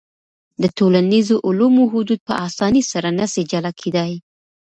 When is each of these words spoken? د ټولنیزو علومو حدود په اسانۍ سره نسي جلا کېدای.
د 0.61 0.63
ټولنیزو 0.77 1.35
علومو 1.47 1.83
حدود 1.93 2.19
په 2.27 2.33
اسانۍ 2.47 2.83
سره 2.91 3.09
نسي 3.19 3.43
جلا 3.51 3.71
کېدای. 3.81 4.11